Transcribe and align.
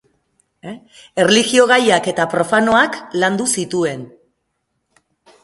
Erlijio-gaiak 1.23 2.09
eta 2.13 2.25
profanoak 2.33 2.99
landu 3.25 3.49
zituen. 3.59 4.09